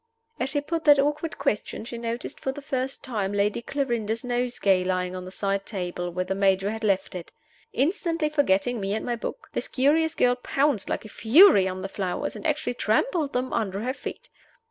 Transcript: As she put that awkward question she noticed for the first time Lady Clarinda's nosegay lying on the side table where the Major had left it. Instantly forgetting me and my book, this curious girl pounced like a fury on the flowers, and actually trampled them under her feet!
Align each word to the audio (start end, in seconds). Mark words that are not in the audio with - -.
As 0.39 0.49
she 0.49 0.61
put 0.61 0.85
that 0.85 0.97
awkward 0.97 1.37
question 1.37 1.85
she 1.85 1.99
noticed 1.99 2.39
for 2.39 2.51
the 2.51 2.59
first 2.63 3.03
time 3.03 3.31
Lady 3.33 3.61
Clarinda's 3.61 4.23
nosegay 4.23 4.83
lying 4.83 5.15
on 5.15 5.25
the 5.25 5.29
side 5.29 5.63
table 5.63 6.09
where 6.09 6.25
the 6.25 6.33
Major 6.33 6.71
had 6.71 6.83
left 6.83 7.13
it. 7.13 7.31
Instantly 7.71 8.27
forgetting 8.29 8.79
me 8.79 8.95
and 8.95 9.05
my 9.05 9.15
book, 9.15 9.49
this 9.53 9.67
curious 9.67 10.15
girl 10.15 10.33
pounced 10.33 10.89
like 10.89 11.05
a 11.05 11.09
fury 11.09 11.67
on 11.67 11.83
the 11.83 11.87
flowers, 11.87 12.35
and 12.35 12.47
actually 12.47 12.73
trampled 12.73 13.33
them 13.33 13.53
under 13.53 13.81
her 13.81 13.93
feet! 13.93 14.27